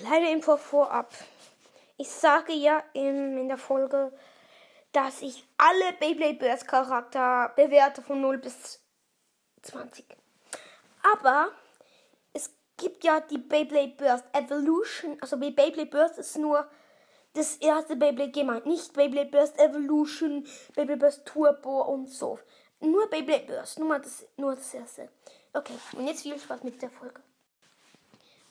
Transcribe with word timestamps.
Kleine 0.00 0.32
Info 0.32 0.56
vorab. 0.56 1.12
Ich 1.98 2.08
sage 2.08 2.54
ja 2.54 2.82
in, 2.94 3.36
in 3.36 3.48
der 3.48 3.58
Folge, 3.58 4.10
dass 4.92 5.20
ich 5.20 5.46
alle 5.58 5.92
Beyblade 6.00 6.38
Burst 6.38 6.66
Charakter 6.66 7.52
bewerte 7.54 8.00
von 8.00 8.22
0 8.22 8.38
bis 8.38 8.80
20. 9.60 10.06
Aber 11.02 11.50
es 12.32 12.50
gibt 12.78 13.04
ja 13.04 13.20
die 13.20 13.36
Beyblade 13.36 13.92
Burst 13.98 14.24
Evolution. 14.32 15.18
Also 15.20 15.36
Beyblade 15.36 15.84
Burst 15.84 16.16
ist 16.16 16.38
nur 16.38 16.66
das 17.34 17.56
erste 17.56 17.94
Beyblade 17.94 18.30
gemeint. 18.30 18.64
Nicht 18.64 18.94
Beyblade 18.94 19.28
Burst 19.28 19.58
Evolution, 19.58 20.48
Beyblade 20.74 20.98
Burst 20.98 21.26
Turbo 21.26 21.82
und 21.82 22.08
so. 22.08 22.38
Nur 22.80 23.06
Beyblade 23.10 23.44
Burst. 23.44 23.78
Nur, 23.78 23.98
das, 23.98 24.26
nur 24.38 24.56
das 24.56 24.72
erste. 24.72 25.10
Okay, 25.52 25.74
und 25.92 26.06
jetzt 26.06 26.22
viel 26.22 26.38
Spaß 26.38 26.62
mit 26.62 26.80
der 26.80 26.88
Folge. 26.88 27.20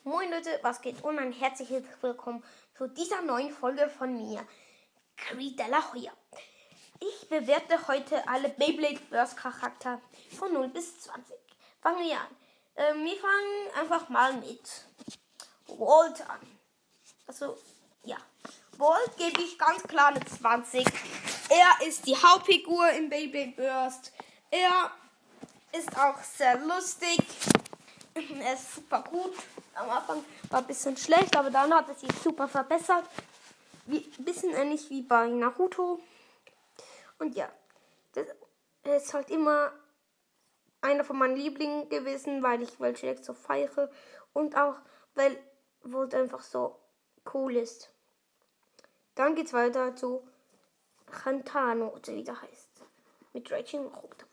Moin 0.10 0.32
Leute, 0.32 0.58
was 0.64 0.82
geht? 0.82 1.04
Und 1.04 1.20
ein 1.20 1.32
herzliches 1.32 1.84
Willkommen 2.02 2.44
zu 2.76 2.88
dieser 2.88 3.22
neuen 3.22 3.54
Folge 3.54 3.88
von 3.96 4.18
mir, 4.18 4.44
Creed 5.16 5.60
de 5.60 5.68
la 5.68 5.94
Hoya. 5.94 6.12
Ich 7.00 7.30
bewerte 7.30 7.88
heute 7.88 8.28
alle 8.28 8.50
Beyblade 8.50 9.00
Burst 9.12 9.38
Charakter 9.38 10.02
von 10.36 10.52
0 10.52 10.70
bis 10.70 11.02
20. 11.02 11.36
Fangen 11.80 12.00
wir 12.00 12.20
an. 12.20 12.28
Ähm, 12.76 13.06
wir 13.06 13.18
fangen 13.18 13.80
einfach 13.80 14.10
mal 14.10 14.34
mit 14.34 14.88
Walt 15.68 16.28
an. 16.28 16.40
Also, 17.28 17.56
ja. 18.04 18.18
Walt 18.80 19.16
gebe 19.16 19.44
ich 19.44 19.60
ganz 19.60 19.84
klar 19.84 20.08
eine 20.08 20.26
20. 20.26 20.88
Er 21.50 21.88
ist 21.88 22.08
die 22.08 22.18
Hauptfigur 22.18 22.90
im 22.94 23.12
Beyblade 23.12 23.54
Burst. 23.56 24.12
Er 24.50 24.90
ist 25.72 25.96
auch 25.96 26.18
sehr 26.24 26.58
lustig. 26.58 27.20
Er 28.42 28.54
ist 28.54 28.76
super 28.76 29.04
gut. 29.04 29.34
Am 29.74 29.90
Anfang 29.90 30.24
war 30.50 30.60
ein 30.60 30.68
bisschen 30.68 30.98
schlecht, 30.98 31.36
aber 31.38 31.50
dann 31.50 31.74
hat 31.74 31.88
er 31.90 31.96
sich 31.96 32.12
super 32.24 32.48
verbessert. 32.48 33.06
Wie, 33.86 34.12
ein 34.18 34.26
bisschen 34.26 34.54
ähnlich 34.54 34.90
wie 34.90 35.02
bei 35.02 35.28
Naruto. 35.28 36.00
Und 37.18 37.36
ja, 37.36 37.50
das 38.14 38.28
ist 38.84 39.14
halt 39.14 39.30
immer 39.30 39.72
einer 40.82 41.04
von 41.04 41.18
meinen 41.18 41.36
Lieblingen 41.36 41.90
gewesen, 41.90 42.42
weil 42.44 42.62
ich 42.62 42.80
welche 42.80 43.02
direkt 43.02 43.26
so 43.26 43.34
feiere. 43.34 43.90
Und 44.34 44.56
auch, 44.56 44.76
weil 45.16 45.38
Volt 45.82 46.14
einfach 46.14 46.42
so 46.42 46.80
cool 47.34 47.56
ist. 47.56 47.90
Dann 49.16 49.36
geht's 49.36 49.54
weiter 49.54 49.96
zu 49.96 50.26
Rantano, 51.26 51.88
oder 51.90 52.14
wie 52.14 52.24
der 52.24 52.42
heißt. 52.42 52.70
Mit 53.34 53.52
Raging 53.52 53.86
Rote. 53.86 54.26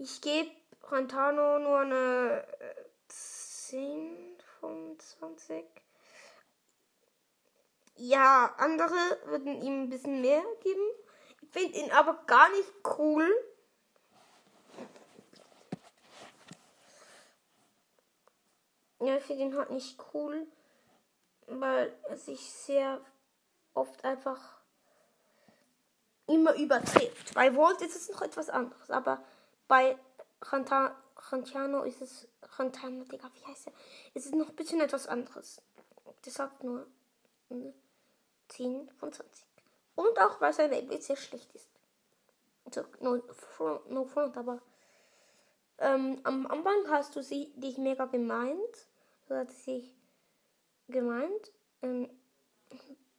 Ich 0.00 0.20
gebe 0.20 0.50
Rantano 0.90 1.58
nur 1.58 1.80
eine 1.80 2.44
10 3.08 4.38
von 4.60 4.98
20. 4.98 5.64
Ja, 7.96 8.54
andere 8.58 8.94
würden 9.24 9.60
ihm 9.60 9.82
ein 9.82 9.88
bisschen 9.90 10.20
mehr 10.20 10.42
geben. 10.62 10.88
Ich 11.42 11.48
finde 11.50 11.78
ihn 11.78 11.90
aber 11.90 12.22
gar 12.26 12.48
nicht 12.50 12.72
cool. 12.98 13.28
Ja, 19.00 19.16
ich 19.16 19.24
finde 19.24 19.44
ihn 19.44 19.56
halt 19.56 19.70
nicht 19.70 19.98
cool, 20.12 20.46
weil 21.46 21.96
er 22.08 22.16
sich 22.16 22.52
sehr 22.52 23.00
oft 23.74 24.04
einfach 24.04 24.58
immer 26.26 26.54
übertrifft. 26.54 27.34
Bei 27.34 27.54
Volt 27.54 27.80
ist 27.80 27.96
es 27.96 28.10
noch 28.10 28.22
etwas 28.22 28.50
anderes, 28.50 28.90
aber 28.90 29.22
bei 29.66 29.98
Rantiano 31.32 31.82
ist 31.82 32.00
es. 32.00 32.28
Rantano, 32.42 33.04
Digga, 33.04 33.30
wie 33.34 33.46
heißt 33.46 33.68
er? 33.68 33.72
Es 34.14 34.26
ist 34.26 34.34
noch 34.34 34.48
ein 34.48 34.56
bisschen 34.56 34.80
etwas 34.80 35.06
anderes. 35.06 35.62
Deshalb 36.24 36.62
nur 36.62 36.86
10 38.48 38.90
von 38.98 39.12
20. 39.12 39.46
Und 39.94 40.18
auch, 40.18 40.40
weil 40.40 40.52
sein 40.52 40.70
Label 40.70 41.00
sehr 41.00 41.16
schlecht 41.16 41.52
ist. 41.54 41.68
Also, 42.64 42.84
no 43.00 43.22
front, 43.32 43.90
no 43.90 44.04
front 44.04 44.36
aber. 44.36 44.60
Ähm, 45.78 46.20
am 46.24 46.46
Anfang 46.46 46.88
hast 46.90 47.14
du 47.16 47.22
sie, 47.22 47.52
dich 47.56 47.78
mega 47.78 48.06
gemeint. 48.06 48.88
So 49.28 49.36
hat 49.36 49.50
sie 49.50 49.80
sich 49.80 49.94
gemeint. 50.88 51.52
Ähm, 51.82 52.08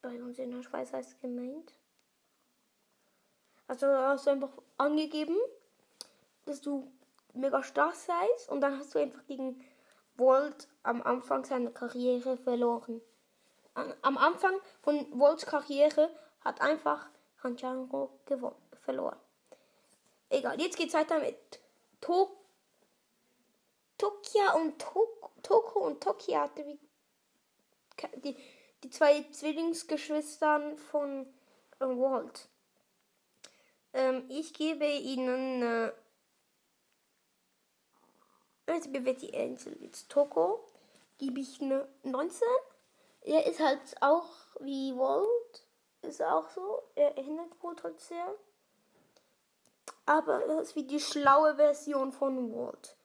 bei 0.02 0.22
uns 0.22 0.40
in 0.40 0.52
der 0.52 0.64
Schweiz 0.64 0.92
heißt 0.92 1.12
es 1.12 1.20
gemeint. 1.20 1.74
Also 3.68 3.86
hast 3.88 4.26
du 4.26 4.32
einfach 4.32 4.52
angegeben, 4.78 5.38
dass 6.46 6.62
du 6.62 6.92
mega 7.34 7.64
stark 7.64 7.96
seist 7.96 8.50
und 8.50 8.62
dann 8.62 8.78
hast 8.78 8.94
du 8.94 9.00
einfach 9.00 9.26
gegen 9.28 9.64
Volt 10.16 10.68
am 10.84 11.02
Anfang 11.02 11.46
seiner 11.46 11.72
Karriere 11.72 12.38
verloren. 12.38 13.02
Am 13.74 14.18
Anfang 14.18 14.54
von 14.82 15.08
Volts 15.18 15.46
Karriere 15.46 16.10
hat 16.42 16.60
einfach 16.62 17.10
Hanjango 17.42 18.20
verloren. 18.82 19.20
Egal, 20.30 20.60
jetzt 20.60 20.78
geht's 20.78 20.94
weiter 20.94 21.20
mit 21.20 21.60
to 22.02 22.30
Tokia 23.98 24.54
und 24.54 24.80
to 24.80 25.08
Toko 25.42 25.80
und 25.80 26.02
Tokia, 26.02 26.48
die, 26.50 28.38
die, 28.84 28.90
zwei 28.90 29.24
Zwillingsgeschwistern 29.32 30.78
von 30.78 31.26
Walt. 31.80 32.50
Ähm, 33.94 34.26
ich 34.30 34.54
gebe 34.54 34.86
ihnen 34.86 35.62
äh, 35.62 35.92
also 38.70 38.92
bewerte 38.92 39.22
die 39.22 39.30
Insel 39.30 39.78
jetzt 39.82 40.10
Toko. 40.10 40.66
Gebe 41.18 41.40
ich 41.40 41.62
eine 41.62 41.88
19. 42.04 42.48
Er 43.22 43.46
ist 43.46 43.60
halt 43.60 43.96
auch 44.02 44.30
wie 44.60 44.96
Walt. 44.96 45.66
Ist 46.02 46.22
auch 46.22 46.50
so. 46.50 46.84
Er 46.96 47.18
erinnert 47.18 47.52
Walt 47.62 47.84
halt 47.84 48.00
sehr. 48.00 48.36
Aber 50.06 50.46
er 50.46 50.62
ist 50.62 50.76
wie 50.76 50.84
die 50.84 51.00
schlaue 51.00 51.56
Version 51.56 52.12
von 52.12 52.54
Walt. 52.54 52.96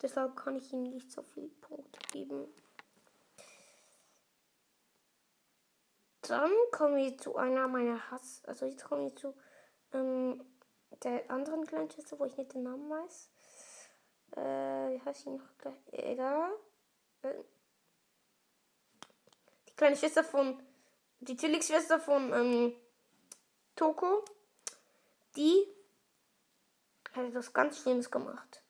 Deshalb 0.00 0.36
kann 0.36 0.56
ich 0.56 0.72
ihm 0.72 0.84
nicht 0.84 1.10
so 1.10 1.22
viel 1.22 1.48
Punkte 1.60 1.98
geben. 2.12 2.46
Dann 6.22 6.52
kommen 6.72 6.96
wir 6.96 7.16
zu 7.16 7.36
einer 7.36 7.68
meiner 7.68 8.10
Hass. 8.10 8.42
Also 8.46 8.66
jetzt 8.66 8.84
kommen 8.84 9.04
wir 9.04 9.16
zu 9.16 9.34
ähm, 9.92 10.44
der 11.02 11.30
anderen 11.30 11.66
kleinen 11.66 11.90
Schwester, 11.90 12.18
wo 12.18 12.24
ich 12.24 12.36
nicht 12.36 12.54
den 12.54 12.64
Namen 12.64 12.88
weiß. 12.90 13.30
Äh, 14.36 14.40
wie 14.40 15.02
heißt 15.04 15.22
sie 15.22 15.30
noch 15.30 15.58
gleich? 15.58 15.74
Egal. 15.92 16.52
Äh, 17.22 17.34
die 19.68 19.74
kleine 19.76 19.96
Schwester 19.96 20.24
von. 20.24 20.62
Die 21.20 21.36
Zwillingsschwester 21.36 21.98
von 21.98 22.32
ähm, 22.32 22.74
Toko. 23.74 24.24
Die 25.36 25.66
hat 27.12 27.24
etwas 27.24 27.52
ganz 27.52 27.80
Schlimmes 27.80 28.10
gemacht. 28.10 28.62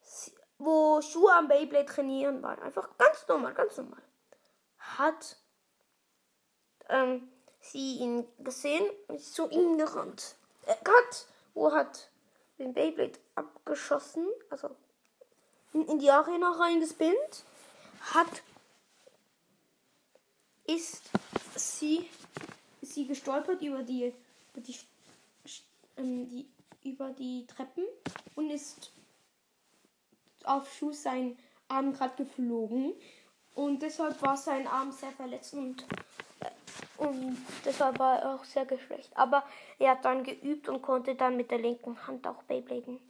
Sie, 0.00 0.32
wo 0.58 1.00
Schuhe 1.02 1.32
am 1.32 1.48
Beyblade 1.48 1.86
trainieren 1.86 2.42
waren. 2.42 2.60
Einfach 2.60 2.96
ganz 2.96 3.26
normal, 3.28 3.54
ganz 3.54 3.76
normal. 3.76 4.02
Hat 4.78 5.36
ähm, 6.88 7.28
sie 7.60 7.98
ihn 7.98 8.26
gesehen 8.38 8.84
und 9.08 9.16
ist 9.16 9.34
zu 9.34 9.48
ihm 9.50 9.78
gerannt. 9.78 10.36
Äh, 10.66 10.74
Gott, 10.84 11.26
wo 11.54 11.72
hat 11.72 12.10
den 12.58 12.72
Beyblade 12.74 13.18
abgeschossen, 13.64 14.26
also 14.50 14.70
in 15.72 15.98
die 15.98 16.10
Arena 16.10 16.50
reingespinnt, 16.50 17.44
hat 18.14 18.42
ist 20.64 21.10
sie 21.56 22.08
sie 22.82 23.06
gestolpert 23.06 23.62
über 23.62 23.82
die 23.82 24.12
über 24.52 24.60
die, 24.60 24.76
ähm, 25.96 26.28
die 26.28 26.46
über 26.84 27.10
die 27.10 27.46
Treppen 27.46 27.84
und 28.34 28.50
ist 28.50 28.92
auf 30.44 30.72
Schuh 30.72 30.92
sein 30.92 31.38
Arm 31.68 31.92
gerade 31.92 32.24
geflogen 32.24 32.92
und 33.54 33.82
deshalb 33.82 34.20
war 34.22 34.36
sein 34.36 34.66
Arm 34.66 34.92
sehr 34.92 35.12
verletzt 35.12 35.54
und 35.54 35.84
und 36.96 37.36
deshalb 37.64 37.98
war 37.98 38.18
er 38.20 38.34
auch 38.34 38.44
sehr 38.44 38.64
geschwächt. 38.64 39.10
Aber 39.16 39.44
er 39.80 39.92
hat 39.92 40.04
dann 40.04 40.22
geübt 40.22 40.68
und 40.68 40.82
konnte 40.82 41.16
dann 41.16 41.36
mit 41.36 41.50
der 41.50 41.58
linken 41.58 41.96
Hand 42.06 42.26
auch 42.28 42.42
Beybladen. 42.44 43.00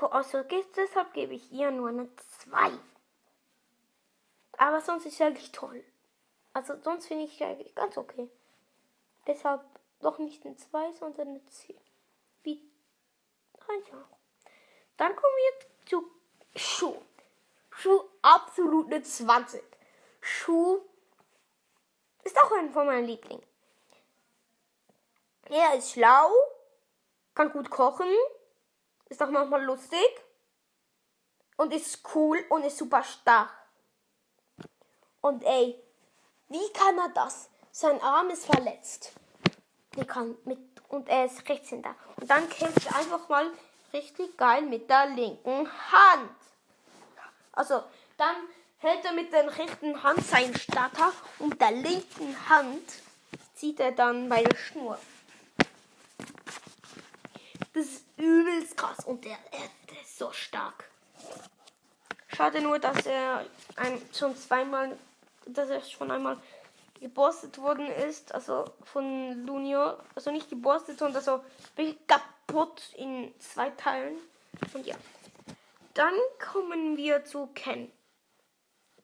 Also 0.00 0.42
deshalb 0.42 1.12
gebe 1.12 1.34
ich 1.34 1.50
ihr 1.52 1.70
nur 1.70 1.88
eine 1.88 2.08
2. 2.44 2.70
Aber 4.56 4.80
sonst 4.80 5.06
ist 5.06 5.16
sie 5.16 5.24
eigentlich 5.24 5.52
toll. 5.52 5.84
Also 6.52 6.74
sonst 6.82 7.06
finde 7.06 7.24
ich 7.24 7.36
sie 7.36 7.44
eigentlich 7.44 7.74
ganz 7.74 7.96
okay. 7.96 8.28
Deshalb 9.26 9.62
doch 10.00 10.18
nicht 10.18 10.44
eine 10.44 10.56
2, 10.56 10.92
sondern 10.92 11.28
eine 11.28 11.44
10. 11.46 11.76
Wie 12.42 12.62
einfach. 13.68 14.08
Dann 14.96 15.14
kommen 15.14 15.34
wir 15.36 15.86
zu 15.86 16.10
Schuh. 16.56 16.96
Schuh 17.70 18.02
absolut 18.22 18.86
eine 18.86 19.02
20. 19.02 19.62
Schuh 20.20 20.80
ist 22.24 22.36
auch 22.42 22.52
einer 22.52 22.70
von 22.72 22.86
meinen 22.86 23.06
Lieblingen. 23.06 23.44
Er 25.50 25.76
ist 25.76 25.92
schlau, 25.92 26.30
kann 27.34 27.52
gut 27.52 27.70
kochen, 27.70 28.12
ist 29.08 29.22
auch 29.22 29.30
manchmal 29.30 29.64
lustig 29.64 30.08
und 31.56 31.72
ist 31.72 32.00
cool 32.14 32.44
und 32.50 32.64
ist 32.64 32.78
super 32.78 33.02
stark. 33.02 33.50
Und 35.20 35.42
ey, 35.44 35.82
wie 36.48 36.72
kann 36.72 36.98
er 36.98 37.10
das? 37.10 37.50
Sein 37.70 38.00
Arm 38.00 38.30
ist 38.30 38.46
verletzt. 38.46 39.12
Der 39.96 40.04
kann 40.04 40.36
mit 40.44 40.58
und 40.88 41.08
er 41.08 41.26
ist 41.26 41.48
Rechtshänder. 41.48 41.94
Und 42.16 42.30
dann 42.30 42.48
kämpft 42.48 42.86
er 42.86 42.96
einfach 42.96 43.28
mal 43.28 43.50
richtig 43.92 44.36
geil 44.36 44.62
mit 44.62 44.88
der 44.88 45.06
linken 45.06 45.68
Hand. 45.92 46.30
Also 47.52 47.82
dann 48.16 48.36
hält 48.78 49.04
er 49.04 49.12
mit 49.12 49.32
der 49.32 49.56
rechten 49.58 50.02
Hand 50.02 50.24
seinen 50.26 50.56
Starter 50.56 51.12
und 51.38 51.60
der 51.60 51.72
linken 51.72 52.48
Hand 52.48 52.92
zieht 53.54 53.80
er 53.80 53.92
dann 53.92 54.28
bei 54.28 54.42
der 54.42 54.56
Schnur. 54.56 54.98
Das 57.78 57.86
ist 57.86 58.04
übelst 58.16 58.76
krass 58.76 59.04
und 59.04 59.24
der, 59.24 59.38
er, 59.52 59.70
der 59.88 60.02
ist 60.02 60.18
so 60.18 60.32
stark. 60.32 60.90
Schade 62.26 62.60
nur, 62.60 62.80
dass 62.80 63.06
er 63.06 63.46
ein, 63.76 64.02
schon 64.12 64.36
zweimal, 64.36 64.98
dass 65.46 65.70
er 65.70 65.80
schon 65.82 66.10
einmal 66.10 66.42
geborstet 66.98 67.56
worden 67.58 67.86
ist, 67.86 68.34
also 68.34 68.64
von 68.82 69.46
Lunio, 69.46 69.96
also 70.16 70.32
nicht 70.32 70.50
geborstet, 70.50 70.98
sondern 70.98 71.22
so 71.22 71.40
kaputt 72.08 72.82
in 72.96 73.32
zwei 73.38 73.70
Teilen. 73.70 74.18
Und 74.74 74.84
ja. 74.84 74.96
Dann 75.94 76.14
kommen 76.52 76.96
wir 76.96 77.24
zu 77.24 77.46
Ken. 77.54 77.92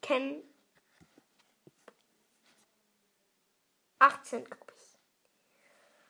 Ken 0.03 0.43
18, 4.01 4.45
glaube 4.45 4.73
ich. 4.77 4.99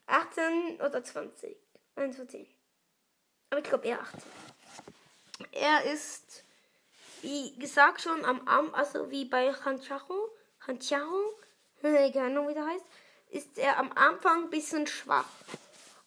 18 0.07 0.81
oder 0.81 1.05
20. 1.05 1.59
21. 1.97 2.54
Aber 3.55 3.63
ich 3.63 3.69
glaube 3.69 3.87
eher 3.87 4.01
18. 4.01 4.23
Er 5.53 5.85
ist, 5.85 6.43
wie 7.23 7.57
gesagt, 7.57 8.01
schon 8.01 8.25
am 8.25 8.49
Arm, 8.49 8.75
also 8.75 9.13
wie 9.13 9.27
bei 9.27 9.53
Hanchacho, 9.53 10.29
Hanchacho, 10.67 11.39
keine 11.81 12.21
Ahnung, 12.23 12.49
wie 12.49 12.55
der 12.55 12.67
heißt, 12.67 12.85
ist 13.29 13.57
er 13.57 13.79
am 13.79 13.93
Anfang 13.93 14.47
ein 14.47 14.51
bisschen 14.51 14.89
schwach. 14.89 15.29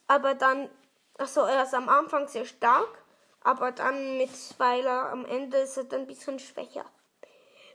Aber 0.08 0.36
dann, 0.36 0.70
also 1.18 1.40
er 1.44 1.64
ist 1.64 1.74
am 1.74 1.88
Anfang 1.88 2.28
sehr 2.28 2.44
stark, 2.44 3.02
aber 3.40 3.72
dann 3.72 4.18
mit, 4.18 4.30
weil 4.58 4.86
er 4.86 5.10
am 5.10 5.24
Ende 5.24 5.60
ist 5.60 5.78
er 5.78 5.86
dann 5.86 6.02
ein 6.02 6.08
bisschen 6.08 6.40
schwächer. 6.40 6.84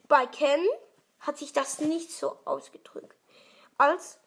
Bei 0.06 0.26
Ken 0.26 0.60
hat 1.20 1.38
sich 1.38 1.54
das 1.54 1.78
nicht 1.78 2.12
so 2.12 2.38
ausgedrückt. 2.44 3.16
Als 3.78 4.19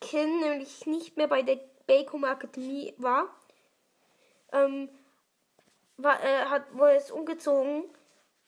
Ken 0.00 0.40
nämlich 0.40 0.86
nicht 0.86 1.18
mehr 1.18 1.28
bei 1.28 1.42
der 1.42 1.60
Bacon 1.86 2.24
Akademie 2.24 2.94
war, 2.96 3.28
ähm, 4.54 4.88
war 5.96 6.20
er 6.20 6.50
hat, 6.50 6.64
wo 6.72 6.84
er 6.84 6.96
ist 6.96 7.10
umgezogen, 7.10 7.84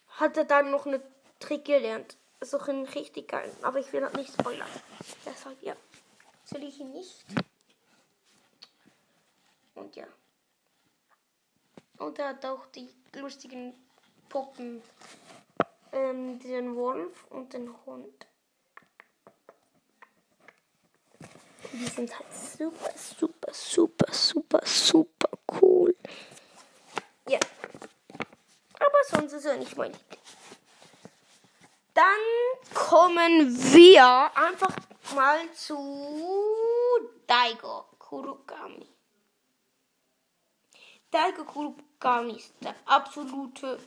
hat 0.09 0.37
er 0.37 0.45
dann 0.45 0.71
noch 0.71 0.87
einen 0.87 1.03
Trick 1.39 1.65
gelernt. 1.65 2.17
Also 2.41 2.59
einen 2.59 2.87
richtig 2.87 3.29
geilen. 3.29 3.55
Aber 3.63 3.79
ich 3.79 3.93
will 3.93 4.01
das 4.01 4.13
nicht 4.13 4.33
spoilern. 4.33 4.69
Deshalb, 5.25 5.61
ja. 5.63 5.75
Soll 6.45 6.63
ich 6.63 6.79
ihn 6.81 6.93
nicht. 6.93 7.25
Und 9.75 9.97
ja. 9.97 10.07
Und 11.99 12.19
er 12.19 12.29
hat 12.29 12.45
auch 12.45 12.67
die 12.67 12.89
lustigen 13.15 13.75
Puppen. 14.29 14.83
Ähm, 15.93 16.39
den 16.41 16.77
Wolf 16.77 17.25
und 17.31 17.53
den 17.55 17.75
Hund. 17.87 18.27
Die 21.73 21.87
sind 21.87 22.17
halt 22.17 22.33
super, 22.33 22.93
super, 22.97 23.53
super, 23.53 24.13
super, 24.13 24.61
super 24.65 25.16
cool. 25.61 25.95
Ja. 27.29 27.39
Aber 28.79 28.99
sonst 29.09 29.33
ist 29.33 29.45
er 29.45 29.57
nicht 29.57 29.77
mein 29.77 29.93
Liebling. 29.93 30.31
Dann 31.97 32.75
kommen 32.75 33.57
wir 33.73 34.31
einfach 34.37 34.77
mal 35.15 35.51
zu 35.55 35.79
Daigo 37.27 37.87
Kurugami. 37.99 38.87
Daigo 41.11 41.45
Kurugami 41.45 42.37
ist 42.37 42.53
der 42.61 42.75
absolute 42.85 43.79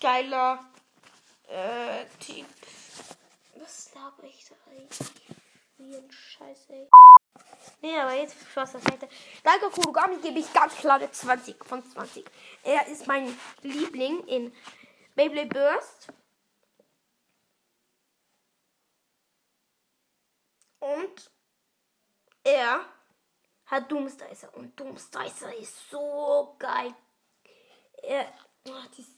geiler 0.00 0.64
äh, 1.48 2.04
Typ. 2.20 2.46
Was 3.56 3.92
laber 3.94 4.22
ich 4.22 4.46
da 4.48 4.54
eigentlich? 4.70 5.12
Wie 5.78 5.96
ein 5.96 6.10
Scheiß, 6.10 6.66
ey. 6.68 6.88
Nee, 7.82 7.98
aber 7.98 8.14
jetzt 8.14 8.36
Spaß 8.50 8.72
beiseite. 8.72 9.08
Daigo 9.42 9.70
Kurugami 9.70 10.16
gebe 10.16 10.38
ich 10.38 10.52
ganz 10.52 10.74
klare 10.76 11.10
20 11.10 11.64
von 11.64 11.84
20. 11.84 12.24
Er 12.62 12.86
ist 12.88 13.06
mein 13.06 13.38
Liebling 13.62 14.26
in 14.26 14.52
Beyblade 15.14 15.48
Burst. 15.48 16.08
Und 20.80 21.30
er 22.44 22.84
hat 23.66 23.90
Doomsdicer. 23.90 24.54
Und 24.54 24.78
Doomsdicer 24.78 25.54
ist 25.56 25.90
so 25.90 26.54
geil. 26.58 26.94
Er, 28.02 28.32
ach, 28.70 28.86
dies, 28.96 29.08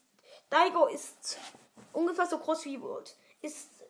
Daigo 0.49 0.87
ist 0.87 1.39
ungefähr 1.93 2.27
so 2.27 2.39
groß 2.39 2.65
wie 2.65 2.81
World. 2.81 3.15
Ist 3.43 3.85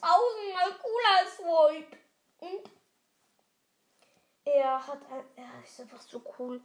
tausendmal 0.00 0.78
cooler 0.80 1.18
als 1.18 1.38
World. 1.40 1.86
Und 2.38 2.70
er 4.64 4.86
hat 4.86 5.00
ein, 5.10 5.24
er 5.36 5.62
ist 5.62 5.80
einfach 5.80 6.00
so 6.00 6.22
cool. 6.38 6.60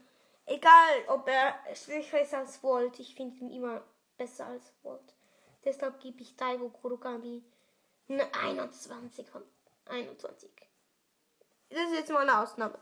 Egal, 0.45 1.03
ob 1.07 1.27
er 1.27 1.59
schwächer 1.75 2.21
ist 2.21 2.33
als 2.33 2.63
Volt, 2.63 2.99
ich 2.99 3.13
finde 3.15 3.37
ihn 3.39 3.51
immer 3.51 3.83
besser 4.17 4.47
als 4.47 4.73
Volt. 4.81 5.13
Deshalb 5.63 5.99
gebe 5.99 6.21
ich 6.21 6.35
Daigo 6.35 6.69
Kurogami 6.69 7.43
eine 8.07 8.33
21 8.33 9.27
von 9.29 9.43
21. 9.85 10.49
Das 11.69 11.79
ist 11.81 11.93
jetzt 11.93 12.11
mal 12.11 12.21
eine 12.21 12.39
Ausnahme. 12.39 12.79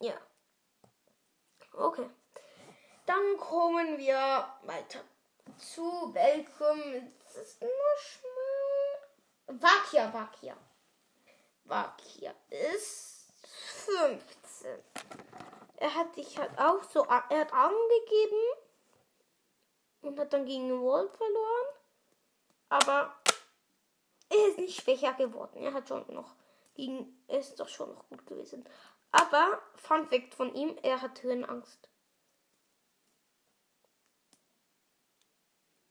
Ja. 0.00 0.14
Okay. 1.72 2.08
Dann 3.06 3.36
kommen 3.38 3.98
wir 3.98 4.48
weiter 4.62 5.00
zu 5.58 6.14
welchem. 6.14 7.12
Das 7.24 7.36
ist 7.36 7.60
nur 7.60 7.70
schmal. 7.98 9.60
Vakia, 9.60 10.12
Vakia 11.64 12.34
ist 12.50 13.32
15. 13.84 14.78
Er 15.76 15.94
hat 15.94 16.16
dich 16.16 16.38
halt 16.38 16.58
auch 16.58 16.82
so. 16.84 17.04
Er 17.04 17.40
hat 17.40 17.52
Augen 17.52 17.88
gegeben 18.04 18.42
und 20.02 20.18
hat 20.18 20.32
dann 20.32 20.46
gegen 20.46 20.68
den 20.68 20.80
Walt 20.80 21.14
verloren. 21.16 21.74
Aber 22.68 23.14
er 24.28 24.48
ist 24.48 24.58
nicht 24.58 24.80
schwächer 24.80 25.14
geworden. 25.14 25.62
Er 25.62 25.72
hat 25.72 25.88
schon 25.88 26.04
noch 26.12 26.34
gegen, 26.74 27.24
er 27.28 27.40
ist 27.40 27.58
doch 27.58 27.68
schon 27.68 27.92
noch 27.94 28.08
gut 28.08 28.26
gewesen. 28.26 28.64
Aber 29.10 29.62
Fun 29.76 30.08
Fact 30.08 30.34
von 30.34 30.54
ihm, 30.54 30.76
er 30.82 31.00
hat 31.00 31.22
Höhenangst. 31.22 31.88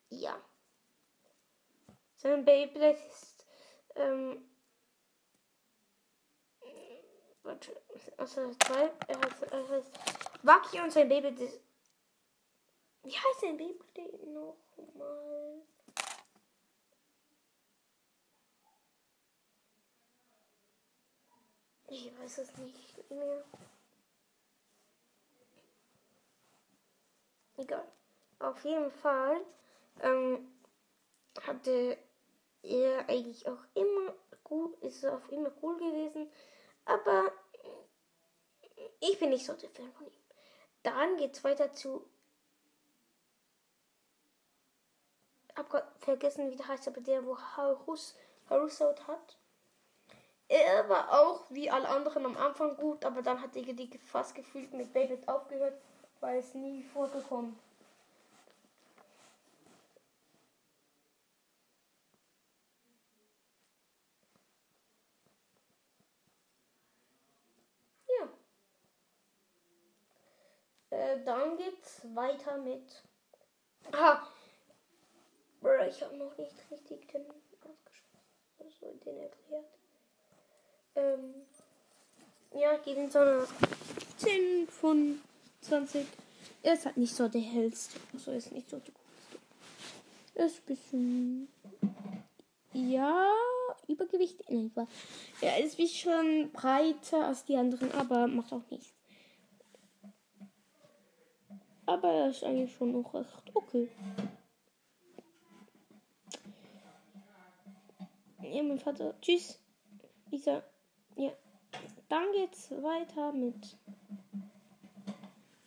Ja. 0.10 0.39
Sein 2.18 2.46
Beyblade 2.46 3.00
ist, 3.10 3.46
ähm, 3.96 4.53
warte, 7.44 7.76
also 8.18 8.54
zwei, 8.66 8.92
er 9.08 9.18
heißt, 9.20 9.44
er 9.52 9.70
heißt 9.70 9.92
Waki 10.44 10.80
und 10.82 10.92
sein 10.92 11.10
Beyblade 11.10 11.44
ist, 11.44 11.60
wie 13.04 13.12
heißt 13.12 13.42
sein 13.42 13.58
Beyblade 13.58 14.26
nochmal? 14.28 15.62
Ich 21.88 22.12
weiß 22.18 22.40
es 22.40 22.58
nicht 22.58 23.12
mehr. 23.12 23.44
Egal. 27.58 27.88
Auf 28.40 28.64
jeden 28.66 28.92
Fall 28.92 29.42
ähm, 30.02 30.52
hatte 31.42 31.98
er 32.64 33.08
eigentlich 33.08 33.48
auch 33.48 33.64
immer 33.76 34.16
gut, 34.44 34.76
ist 34.82 35.06
auch 35.06 35.28
immer 35.30 35.52
cool 35.62 35.78
gewesen. 35.78 36.32
Aber 36.86 37.32
ich 39.00 39.20
bin 39.20 39.30
nicht 39.30 39.46
so 39.46 39.54
der 39.54 39.70
Fan 39.70 39.92
von 39.94 40.08
ihm. 40.08 40.24
Dann 40.84 41.18
geht's 41.18 41.44
weiter 41.44 41.74
zu. 41.74 42.06
Hab 45.56 45.70
grad 45.70 45.86
vergessen, 46.00 46.52
wie 46.52 46.56
der 46.56 46.68
heißt, 46.68 46.88
aber 46.88 47.02
der, 47.02 47.25
wo 47.25 47.38
Harus, 47.38 48.16
Harusaut 48.50 49.08
hat. 49.08 49.38
Er 50.48 50.90
war 50.90 51.12
auch 51.12 51.46
wie 51.50 51.70
alle 51.70 51.88
anderen 51.88 52.25
am 52.25 52.38
Anfang 52.38 52.75
gut, 52.75 53.06
aber 53.06 53.22
dann 53.22 53.42
hat 53.42 53.56
er 53.56 53.63
die 53.63 53.98
fast 53.98 54.36
gefühlt 54.36 54.74
mit 54.74 54.96
David 54.96 55.28
aufgehört, 55.28 55.82
weil 56.20 56.40
es 56.40 56.54
nie 56.54 56.84
vorgekommen. 56.84 57.58
Äh, 71.13 71.24
dann 71.25 71.58
geht's 71.58 72.01
weiter 72.13 72.58
mit. 72.58 73.03
Ah! 73.91 74.27
Ich 75.89 76.01
habe 76.03 76.17
noch 76.17 76.38
nicht 76.38 76.55
richtig 76.72 77.08
den 77.08 77.22
ausgesprochen. 77.29 77.77
Also 78.60 78.93
den 79.05 79.17
erklärt. 79.17 79.65
Ähm. 80.96 81.34
Ja, 82.53 82.77
gebe 82.77 83.01
ihm 83.01 83.10
so 83.10 83.20
eine 83.20 83.48
10 84.17 84.67
von 84.67 85.22
20. 85.62 86.05
Er 86.62 86.74
ist 86.74 86.86
halt 86.86 86.98
nicht 86.98 87.15
so 87.15 87.27
der 87.27 87.41
hellste. 87.41 88.00
Also 88.13 88.32
ist 88.32 88.51
nicht 88.51 88.70
so 88.70 88.77
der 88.77 88.93
coolste. 88.93 89.39
Er 90.36 90.46
ist 90.46 90.58
ein 90.60 90.65
bisschen. 90.65 91.48
Ja, 92.74 93.32
Übergewicht. 93.88 94.50
Nein, 94.50 94.72
war. 94.75 94.88
Er 95.41 95.63
ist 95.63 95.77
wie 95.77 95.88
schon 95.88 96.51
breiter 96.51 97.27
als 97.27 97.46
die 97.46 97.55
anderen, 97.55 97.91
aber 97.93 98.27
macht 98.27 98.51
auch 98.51 98.70
nichts. 98.70 98.93
Aber 101.86 102.10
er 102.10 102.30
ist 102.30 102.44
eigentlich 102.44 102.74
schon 102.74 102.92
noch 102.94 103.13
recht 103.13 103.52
okay. 103.54 103.90
Ja, 108.42 108.62
mein 108.62 108.80
Vater. 108.80 109.16
Tschüss. 109.20 109.60
Isa. 110.32 110.63
Ja. 111.16 111.32
Dann 112.08 112.32
geht's 112.34 112.72
weiter 112.72 113.32
mit 113.32 113.78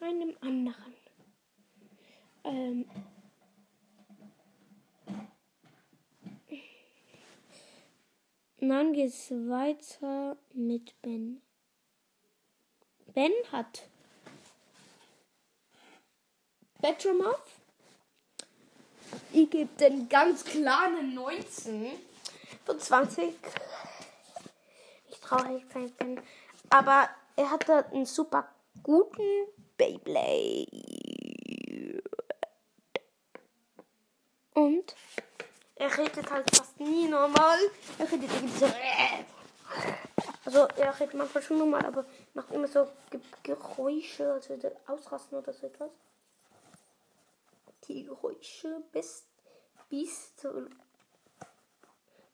einem 0.00 0.36
anderen. 0.40 0.94
Ähm. 2.44 2.88
Dann 8.60 8.92
geht's 8.92 9.30
weiter 9.30 10.36
mit 10.54 11.00
Ben. 11.02 11.42
Ben 13.14 13.32
hat 13.50 13.88
Bedroom 16.86 17.34
Ich 19.32 19.50
gebe 19.50 19.74
den 19.80 20.08
ganz 20.08 20.44
klaren 20.44 21.14
19 21.14 21.90
von 22.64 22.78
20. 22.78 23.34
Ich 25.10 25.18
traurig 25.18 25.64
sein 25.74 25.90
bin. 25.98 26.20
Aber 26.70 27.08
er 27.34 27.50
hatte 27.50 27.86
einen 27.86 28.06
super 28.06 28.48
guten 28.84 29.48
Beyblade. 29.76 30.68
Und 34.54 34.94
er 35.74 35.98
redet 35.98 36.30
halt 36.30 36.56
fast 36.56 36.78
nie 36.78 37.08
normal. 37.08 37.58
Er 37.98 38.12
redet 38.12 38.30
irgendwie 38.32 38.58
so. 38.58 38.72
Also 40.44 40.68
er 40.76 41.00
redet 41.00 41.14
manchmal 41.14 41.42
schon 41.42 41.58
normal, 41.58 41.84
aber 41.84 42.04
macht 42.34 42.52
immer 42.52 42.68
so 42.68 42.86
Geräusche, 43.42 44.34
also 44.34 44.56
ausrasten 44.86 45.38
oder 45.38 45.52
so 45.52 45.66
etwas. 45.66 45.90
Die 47.88 48.04
Geräusche, 48.04 48.82
Best, 48.92 49.26
Biest, 49.88 50.46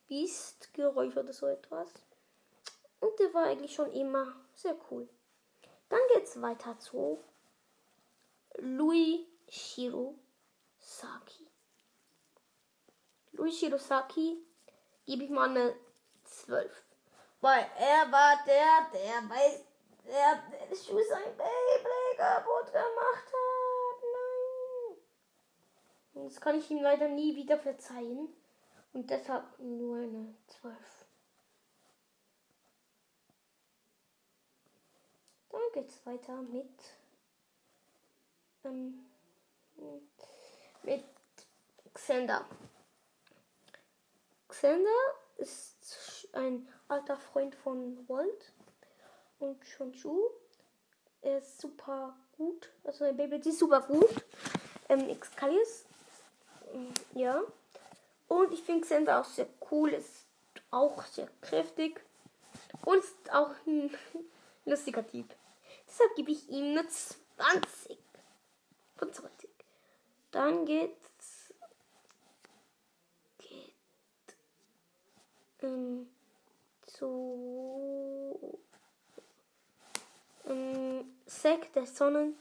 Biestgeräusche 0.08 1.20
oder 1.20 1.32
so 1.32 1.46
etwas. 1.46 1.90
Und 3.00 3.18
der 3.18 3.32
war 3.34 3.44
eigentlich 3.44 3.74
schon 3.74 3.92
immer 3.92 4.34
sehr 4.54 4.76
cool. 4.90 5.08
Dann 5.88 6.00
geht's 6.14 6.40
weiter 6.40 6.78
zu 6.78 7.22
Louis 8.58 9.20
Shiro 9.48 10.14
Saki. 10.78 11.46
Louis 13.32 13.58
Shirosaki 13.58 14.38
gebe 15.06 15.24
ich 15.24 15.30
mal 15.30 15.48
eine 15.48 15.74
12. 16.24 16.70
Weil 17.40 17.66
er 17.78 18.12
war 18.12 18.38
der, 18.46 18.90
der 18.92 19.28
weiß, 19.28 19.64
der, 20.04 20.42
der 20.68 20.76
Schuh 20.76 21.00
sein 21.08 21.36
Baby 21.36 22.16
kaputt 22.16 22.66
gemacht 22.66 23.26
hat. 23.26 23.51
Nein. 26.14 26.24
Das 26.24 26.40
kann 26.40 26.58
ich 26.58 26.70
ihm 26.70 26.82
leider 26.82 27.08
nie 27.08 27.36
wieder 27.36 27.58
verzeihen. 27.58 28.28
Und 28.92 29.08
deshalb 29.08 29.58
nur 29.58 29.96
eine 29.96 30.34
12. 30.46 30.76
Dann 35.50 35.60
geht's 35.72 36.04
weiter 36.04 36.42
mit, 36.42 36.68
ähm, 38.64 39.06
mit 40.82 41.04
Xander. 41.94 42.44
Xander 44.48 44.90
ist 45.38 46.28
ein 46.32 46.68
alter 46.88 47.16
Freund 47.16 47.54
von 47.54 48.06
Walt 48.08 48.52
und 49.38 49.64
Shonshu. 49.64 50.28
Er 51.22 51.38
ist 51.38 51.60
super 51.60 52.16
gut. 52.36 52.70
Also 52.84 53.04
ein 53.04 53.16
Baby 53.16 53.36
ist 53.36 53.58
super 53.58 53.80
gut. 53.80 54.24
Ähm, 54.88 55.08
Excalius. 55.08 55.86
Ja. 57.14 57.42
Und 58.28 58.52
ich 58.52 58.62
finde 58.62 58.82
Xander 58.82 59.20
auch 59.20 59.24
sehr 59.24 59.48
cool. 59.70 59.90
Ist 59.90 60.26
auch 60.70 61.04
sehr 61.04 61.28
kräftig. 61.40 62.00
Und 62.84 62.98
ist 62.98 63.32
auch 63.32 63.50
ein 63.66 63.90
lustiger 64.64 65.06
Typ. 65.06 65.26
Deshalb 65.86 66.14
gebe 66.16 66.30
ich 66.32 66.48
ihm 66.48 66.76
eine 66.78 66.86
20 66.88 67.98
von 68.96 69.12
20. 69.12 69.50
Dann 70.30 70.64
geht's 70.64 71.52
ähm, 75.60 76.08
zu 76.86 78.58
ähm, 80.46 81.04
Sek 81.26 81.72
der 81.74 81.86
Sonnen 81.86 82.36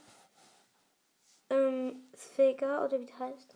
ähm, 1.50 2.10
Sphäger 2.16 2.86
oder 2.86 3.00
wie 3.00 3.06
das 3.06 3.20
heißt. 3.20 3.56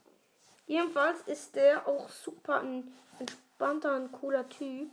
Jedenfalls 0.68 1.22
ist 1.28 1.56
der 1.56 1.88
auch 1.88 2.10
super 2.10 2.62
ein 2.62 2.92
entspannter, 3.20 3.96
ein 3.96 4.12
cooler 4.12 4.48
Typ. 4.50 4.92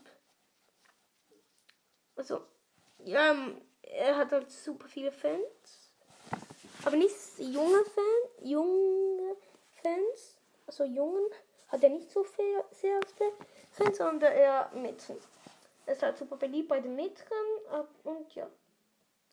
Also, 2.15 2.43
ja, 2.99 3.31
ähm, 3.31 3.61
er 3.83 4.17
hat 4.17 4.33
halt 4.33 4.51
super 4.51 4.87
viele 4.87 5.13
Fans. 5.13 5.93
Aber 6.85 6.97
nicht 6.97 7.17
junge 7.39 7.85
Fans, 7.85 8.43
junge 8.43 9.37
Fans, 9.83 10.37
also 10.67 10.85
jungen 10.85 11.31
hat 11.69 11.83
er 11.83 11.91
nicht 11.91 12.11
so 12.11 12.23
viel, 12.23 12.63
sehr 12.71 13.01
viele 13.17 13.33
Fans, 13.71 13.97
sondern 13.97 14.33
eher 14.33 14.71
Mädchen. 14.75 15.17
Er 15.87 15.95
ist 15.95 16.03
halt 16.03 16.19
super 16.19 16.37
beliebt 16.37 16.69
bei 16.69 16.81
den 16.81 16.95
Mädchen 16.95 17.27
und 18.05 18.35
ja. 18.35 18.49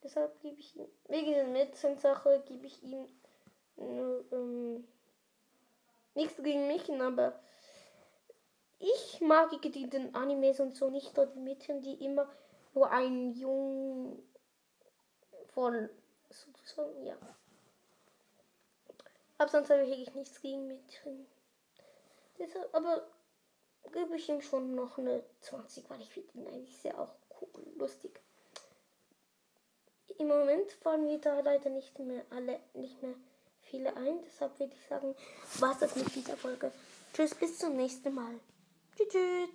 Deshalb 0.01 0.39
gebe 0.41 0.60
ich 0.60 0.75
ihm, 0.77 0.88
wegen 1.08 1.34
der 1.34 1.48
Mädchen-Sache 1.48 2.41
gebe 2.48 2.65
ich 2.65 2.81
ihm 2.84 3.05
nur, 3.75 4.24
ähm, 4.31 4.88
nichts 6.20 6.42
gegen 6.44 6.68
mich, 6.68 6.90
aber 7.02 7.40
ich 8.80 9.22
mag 9.22 9.50
die 9.62 9.90
den 9.90 10.14
Animes 10.16 10.60
und 10.60 10.76
so 10.76 10.90
nicht, 10.90 11.18
die 11.18 11.40
Mädchen, 11.40 11.82
die 11.82 12.04
immer 12.06 12.30
nur 12.74 12.90
einen 12.92 13.34
Jungen 13.34 14.22
voll 15.48 15.90
sozusagen, 16.30 17.04
ja. 17.04 17.18
Aber 19.38 19.50
sonst 19.50 19.70
habe 19.70 19.84
ich 19.84 20.14
nichts 20.14 20.42
gegen 20.42 20.68
Mädchen. 20.68 21.26
Deshalb, 22.38 22.74
aber 22.74 23.08
gebe 23.92 24.16
ich 24.16 24.30
ihm 24.30 24.42
schon 24.42 24.76
noch 24.76 24.98
eine 24.98 25.24
20, 25.42 25.90
weil 25.90 26.02
ich 26.02 26.10
finde 26.10 26.38
ihn 26.38 26.48
eigentlich 26.48 26.78
sehr 26.78 27.00
auch 27.00 27.14
cool, 27.42 27.66
lustig. 27.76 28.22
Im 30.18 30.28
Moment 30.28 30.72
fallen 30.72 31.06
mir 31.06 31.20
da 31.20 31.40
leider 31.40 31.70
nicht 31.70 31.98
mehr 32.00 32.26
alle, 32.30 32.60
nicht 32.74 33.02
mehr 33.02 33.16
viele 33.70 33.96
ein. 33.96 34.20
Deshalb 34.26 34.60
würde 34.60 34.74
ich 34.74 34.88
sagen, 34.88 35.16
war 35.60 35.76
das 35.80 35.96
mit 35.96 36.14
dieser 36.16 36.38
Folge. 36.38 36.72
Tschüss, 37.14 37.36
bis 37.36 37.58
zum 37.58 37.76
nächsten 37.76 38.14
Mal. 38.14 38.40
Tschüss. 38.96 39.08
tschüss. 39.10 39.50